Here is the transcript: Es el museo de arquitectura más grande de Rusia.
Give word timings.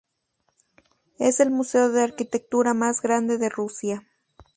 Es 1.19 1.39
el 1.39 1.51
museo 1.51 1.89
de 1.91 2.01
arquitectura 2.01 2.73
más 2.73 3.03
grande 3.03 3.37
de 3.37 3.49
Rusia. 3.49 4.03